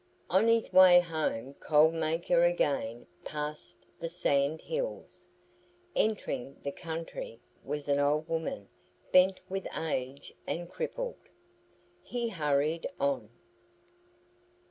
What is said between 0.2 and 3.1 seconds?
On his way home Cold Maker again